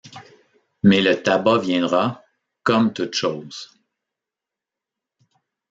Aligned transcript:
Mais 0.81 0.99
le 0.99 1.21
tabac 1.21 1.59
viendra, 1.59 2.25
comme 2.63 2.91
toutes 2.91 3.13
choses! 3.13 3.69